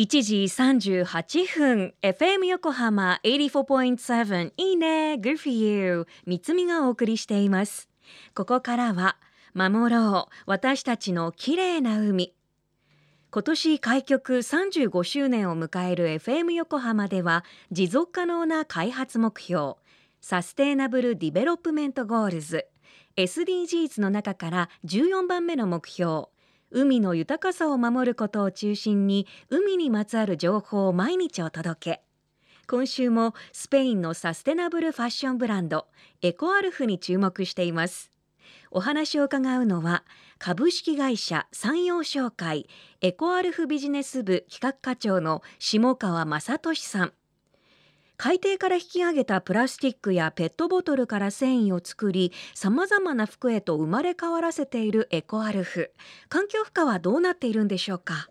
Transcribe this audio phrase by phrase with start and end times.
[0.00, 7.90] 1時38分 FM 横浜84.7いいね Good for you 三つみがお送りしています。
[8.34, 9.18] ここからは
[9.52, 12.32] 守ろう私たちの綺麗な海。
[13.30, 19.74] 今年開局35周年を迎える FM 横浜では持続可能な開発目標
[20.22, 22.64] Sustainable Development Goals
[23.18, 26.28] SDGs の中から14番目の目標
[26.72, 32.02] 海の豊かさを守ることを中心に海にまつわる情報を毎日お届け。
[32.68, 35.88] 今週もスペインのサステナブルファッションブランド
[36.22, 38.12] エコアルフに注目しています。
[38.70, 40.04] お話を伺うのは
[40.38, 42.68] 株式会社山陽商会
[43.00, 47.12] エコアルフビジネス部企画課長の下川正俊さん。
[48.22, 55.90] 海底から引き上げたプラスチックやペットボトルから繊維を作りさまざまな服へと生まれ変わらせているエコアルフ。
[56.28, 58.28] 環境負荷はどうなっているんでしょうか？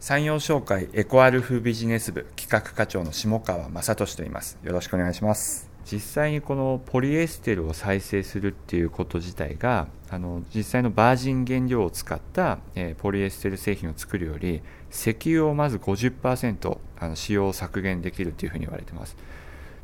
[0.00, 4.58] 山陽商会エコアルフビジネス部企画課長の下川正俊と言います。
[4.64, 5.75] よろしくお願いします。
[5.90, 19.16] 実際にこのポリエステルを再生するっていうこと自体があの実際のバージン原料を使った、え、ポリエステル製品を作るより石油をまず50%あの使用を削減できるというふうに言われてます。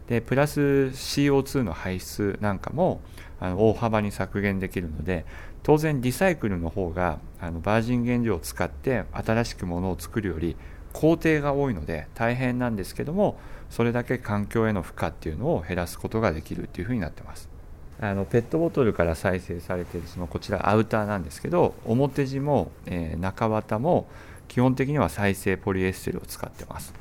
[0.08, 3.00] でプラス CO2 の排出なんかも
[3.38, 5.24] あの大幅に削減できるので
[5.62, 10.56] 当然リサイクルの方があのバージン原料を使って新しくものを作るより
[10.92, 13.38] 工程が多いので大変なんですけども
[13.72, 17.48] それだけ環境への負荷っていうのを減らすことができるっていうふうになってます。
[17.98, 24.08] あのペットボトルから再生されてるそのこちらアウターなんですけど表地も、えー、中綿も
[24.46, 26.92] 基本的には再生ポリエステルを使ってます。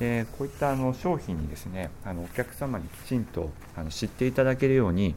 [0.00, 5.14] でこういったあの商品にですねあのお客様にきちんとあの知っていただけるように、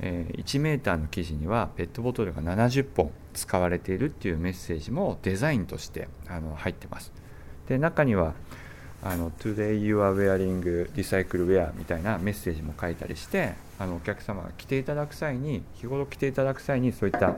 [0.00, 7.12] えー、1メーターの生地にはペットボトルが70本使われているっていうメッセージもデザインとしてあの入ってます。
[7.68, 8.34] で中には
[9.06, 10.62] あの Today you are wearing
[10.94, 17.36] recycle wear みたいなメッセージも書いたりしてあのお客様が来ていただく際に日頃来ていただく際にそういった、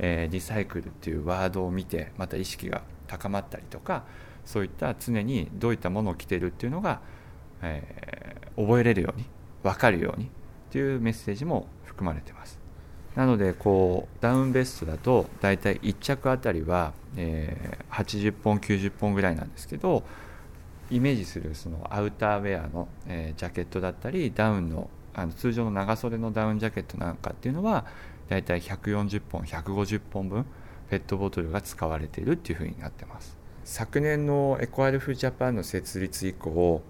[0.00, 4.02] えー、リサイクルっていうワードを見てまた意識が高まったりとか
[4.44, 7.00] そういった常にどういったものを着てるっていうのが、
[7.62, 9.24] えー、覚えれるように
[9.62, 10.28] 分かるようにっ
[10.70, 12.58] ていうメッセージも含まれてます。
[13.14, 20.02] なのでこうダウンベストだと大体1着あたりは、えー、80本90本ぐらいなんですけど
[20.94, 27.86] イメージするそのアウターウェアの、えー、ジャケットだったりダウンのあの通常の長袖のダウンジャケットなんかっていうのは
[28.28, 30.46] だいたい140本150本分
[30.90, 33.36] ペットボトルが使われているっていうふうになってます。
[33.64, 36.82] 昨年のエコアルフジャパンの設立以降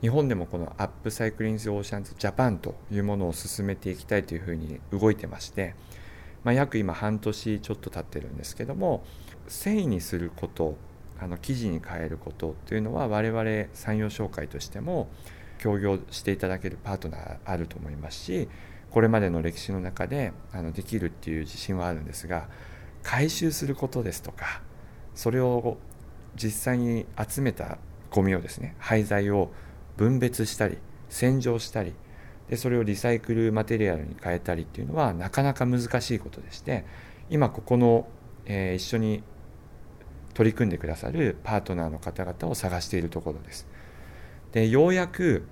[0.00, 5.74] 日本でもこの Upcycling Oceans Japan というものを進めていきたいというふうに動いてまして、
[6.42, 9.04] まあ、約今半年ちょっと経ってるんですけども
[9.46, 10.76] 繊維にすること
[11.20, 15.08] あの生地に変えることっていうのは我々三陽商会としても
[15.58, 18.48] 協業していただけるパートナーあると思いますし
[18.90, 22.48] これまでの歴史の中であのできるっていう自信はあるんですが
[23.02, 24.62] 回収することですとか
[25.14, 25.78] それを
[26.36, 27.78] 実際に集めた
[28.10, 29.50] ゴミをですね廃材を
[29.96, 31.94] 分別したり洗浄したり
[32.48, 36.84] でそれをリサイクルマテリアルに変えたりっていうのはなかなか難しいことでして
[37.30, 38.08] 今ここの、
[38.46, 39.22] えー、一緒に
[40.38, 43.66] 取り組んでくださるパートナーの方々を探しているところです。
[44.52, 45.48] でようやく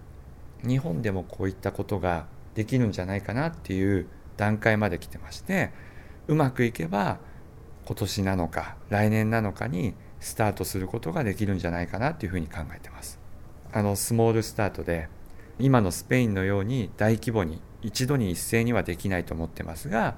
[0.64, 5.72] 日本でもこういったことができるんじゃないかなっていう段階まで来てまして
[6.28, 7.18] うまくいけば
[7.84, 13.18] 今年なのか来年なのかにスタートすることができるんじゃないかなっていうふうに考えてます。
[13.72, 15.08] あのスモールスタートで
[15.58, 20.16] 今のスペインのように大規模に一度に一斉にはできないと思ってますが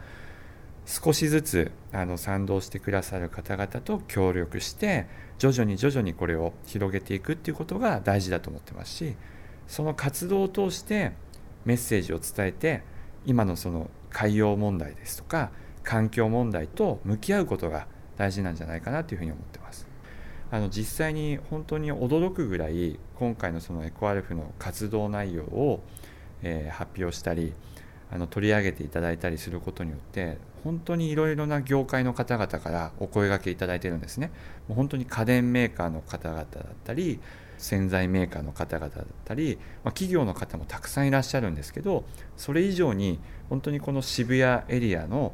[0.88, 5.06] 少しずつあの賛同してくださる方々と協力して
[5.36, 9.14] 徐々に徐々にこれを広げていくっていうことが大事だと思ってますし
[9.66, 11.12] その活動を通して
[11.66, 12.82] メッセージを伝えて
[13.26, 15.50] 今のその海洋問題ですとか
[15.84, 19.86] 環境問題と向き合うことが大事なんじゃないかなというふうに思ってます。
[20.50, 25.82] あの実際に本当に驚くぐらい今回のそのエコアルフの活動内容を、
[26.42, 27.52] え、発表したり
[28.10, 34.30] あの取り上げていただいたりすることによって本当にいろいろな業界の方々からお声がけいただいてるんですね。
[34.68, 36.46] もう本当に家電メーカーの方々だっ
[36.84, 37.20] たり
[37.56, 42.04] 洗剤メーカーの方々だったり、まあ、企業の方もたくさんいらっしゃるんですけど
[42.36, 43.18] それ以上に
[43.48, 45.32] 本当にこの渋谷エリアの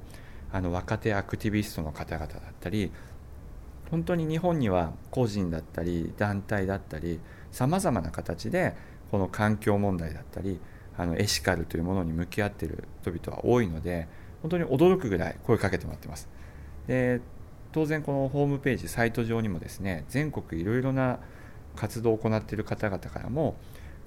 [0.52, 2.92] あの若手アクティビストの方々だったり
[3.90, 7.18] 本当に日本には個人だったり団体だったり
[7.50, 8.76] さまざまな形で
[9.10, 10.60] この環境問題だったり
[10.96, 14.06] あのエシカルというものに向き合ってる人々は多いので
[14.44, 16.28] 本当に驚くぐらい声かけてもらってます。
[16.86, 17.22] で
[17.72, 21.18] 当然このホームページサイト上にもですね全国いろいろな
[21.76, 23.56] 活動を行っている方々からも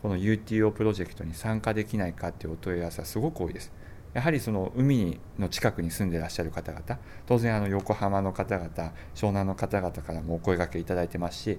[0.03, 3.73] この UTO プロジェクトに参加できないかっていうお問い合わせはすごく多いです
[4.13, 8.69] やはりその海の近くに住んでらっしゃる方々当然あの横浜の方々
[9.15, 11.57] 湘南の方々からもお声がけいただいてますし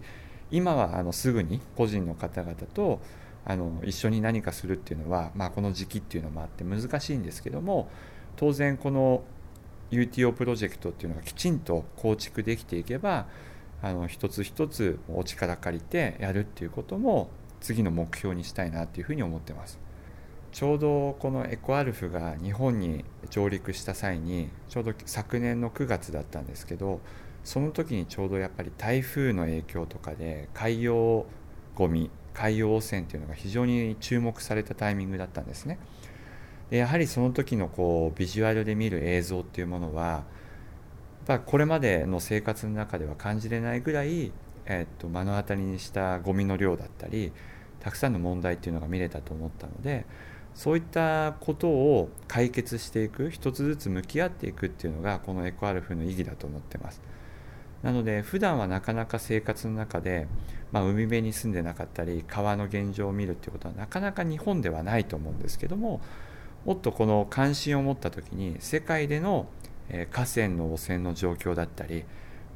[0.52, 3.00] 今はあのすぐに個人の方々と
[3.44, 7.90] あの一緒に何かするっていうのは、まあ、この時期っていうのもあって難しいんですけども
[8.38, 9.25] 当然この
[9.90, 13.26] UTO プロジェクトっていうのがきちんと構築できていけば
[13.82, 17.31] あの一つ一つお力借りてやるっていうことも
[17.61, 19.79] 次の目標にしたいなっていうふうに思ってます。
[20.52, 27.00] ちょうどこのエコアルフが日本に上陸した際にちょうど昨年の9月だったんですけど
[27.44, 31.26] その時にちょうどやっぱり台風の影響とかで海洋
[31.75, 35.79] ごみ海洋汚染っていうのが非常に注目されたタイミングだったんですね。
[36.70, 40.24] でやはりその時のこうビジュアルで見る映像っていうものはやっ
[41.26, 44.32] ぱこれまでの生活の中では感じれないぐらい、
[44.66, 47.32] えっと目の当たりにしたゴミの量だったり
[47.80, 50.06] たくさんの問題っていうのが見れたと思ったので
[50.54, 57.00] そういったことを解決していく一つずつ向き合っていくっていうのがこのエコアルフの意義だと思ってます。
[57.82, 60.26] なので普段はなかなか生活の中で、
[60.72, 66.00] まあ、海辺に住んでなかったり川の現状を見るっていうことはなかなか日本ではないと思うんですけども
[66.64, 69.46] もっとこの関心を持った時に世界での
[70.10, 72.05] 河川の汚染の状況だったり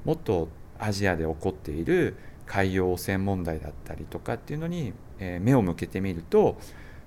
[0.05, 2.17] もっとアジアで起こっている
[2.47, 4.93] 海洋汚染問題だったりとかっていうのに
[5.41, 6.59] 目を向けてみると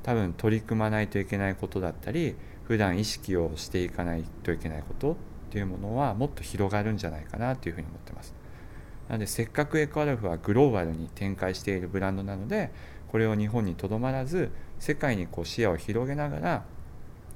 [0.02, 5.16] 多分取り組まないといけないことだったり普段意識をしていかないといけないことっ
[5.52, 8.34] ていうものはもっと広がるんじゃないかなというふうに思ってます。
[9.08, 12.72] なのでせっかくエコアルフはグローバルに展開しているブランドなので
[13.10, 16.66] これを日本にとどまらず世界にこう視野を広げながら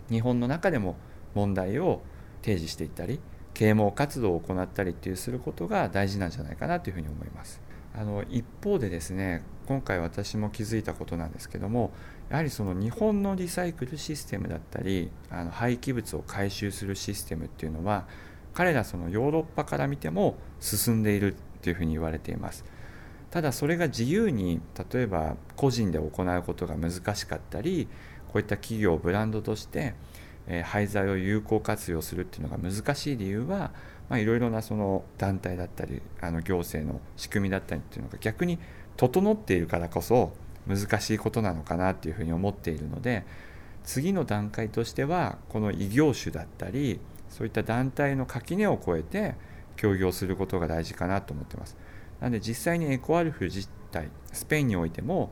[0.10, 0.96] 日本の中でも
[1.36, 2.02] 問題を
[2.42, 3.20] 提示していったり
[3.54, 7.62] 啓蒙活動を行ったりっていうすることが大事なんじゃないかなというふうに思います。
[7.94, 11.92] あの一方でですね今回私も気づいたことなんですけども
[12.30, 18.08] やはりその日本のリサイクルシステムだったりあの廃棄物を回収するシステムっていうのは
[18.54, 22.64] 彼らそのヨーロッパから見ても進んでいるというふうに言われています
[23.32, 24.60] ただそれが自由に
[24.92, 27.88] 例えば個人で行うことが難しかったり
[28.30, 29.94] こういった企業ブランドとして、
[30.48, 33.72] え廃材を有効活用するっていうのが難しい理由は、
[34.10, 38.58] まあ、いろいろなその団体だったりあの行政の仕組みだったりっていうのが逆に
[38.98, 40.34] 整っているからこそ
[40.68, 43.26] 難しいことなのかなっていうふうに思っているので
[43.84, 47.00] 次の段階としてはこの異業種だったり
[47.30, 49.36] そういった団体の垣根を越えて
[49.76, 51.78] 協業することが大事かなと思ってます。
[52.20, 55.32] なので実際にエコアルフ自体スペインにおいても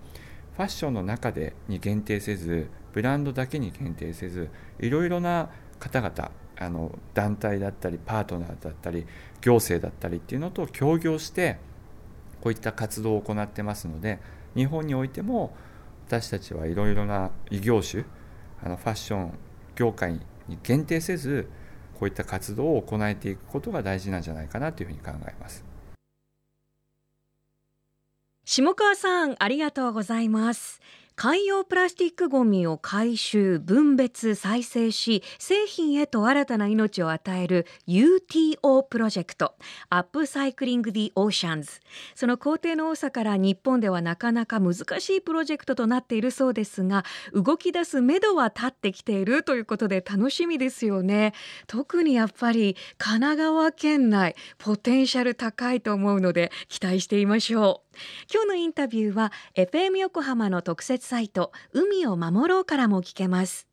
[0.55, 4.49] ファッションの中でに限定せずブランドだけに限定せず
[4.79, 5.49] いろいろな
[5.79, 9.05] 方々あの団体だったりパートナーだったり
[9.41, 11.57] 行政だったりっていうのと協業して
[12.41, 14.19] こういった活動を行ってますので
[14.55, 15.55] 日本においても
[16.07, 18.05] 私たちはいろいろな異業種
[18.63, 19.33] あのファッション
[19.75, 20.13] 業界
[20.47, 21.47] に限定せず
[21.99, 25.65] こういった活動を行えていくことが大事なんじゃないかなというふうに考えます。
[28.49, 30.79] 下川さんありがとうございます
[31.19, 39.55] 海洋プラスチックごみを回収分別再生し製品へと新たな命を与える UTO プロジェクト
[39.89, 41.71] Upcycling the Oceans。
[42.13, 47.03] その工程の多さから日本ではなかなか難しいプロジェクトとなっているそうですが
[47.33, 51.33] 動き出す目処は立ってきているということで楽しみですよね。
[51.65, 57.87] 特にやっぱり神奈川県内ポテンシャル高いと思うので期待していましょう。
[58.31, 63.65] 今日のインタビューは FM 横浜の特設サイト海を守ろうからも聞けます。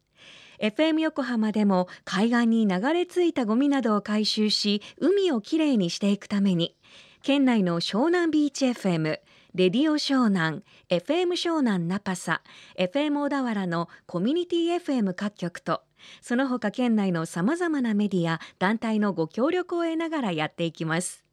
[0.61, 6.77] FM 横浜でも海岸に流れ着いたゴミなどを回収し海をきれいにしていくために
[7.23, 9.19] 県内の湘南ビーチ FM
[9.55, 12.41] レディオ湘南 FM 湘南ナパサ
[12.79, 15.83] FM 小田原のコミュニティ FM 各局と
[16.23, 21.24] その他県内のさまざまなメディア団体のご協力を得ながらやっていきます。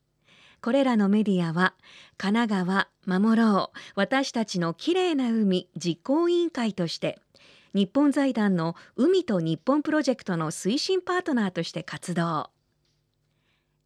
[0.61, 1.73] これらのメディアは
[2.17, 2.87] 神奈川
[3.19, 7.19] 守ろう私たちのきれいな海実行委員会として
[7.73, 12.49] 日本財団の海と日本プロジェクトの推進パートナーとして活動。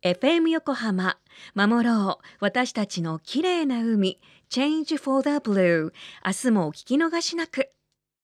[0.02, 1.18] FM 横浜
[1.56, 4.20] 守ろう私たちのきれいな海
[4.52, 7.70] Change for the Blue 明日もお聞き逃しなく。